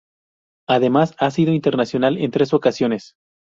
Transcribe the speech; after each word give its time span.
Además 0.67 1.13
ha 1.19 1.29
sido 1.29 1.53
internacional 1.53 2.17
en 2.17 2.31
tres 2.31 2.55
ocasiones. 2.55 3.13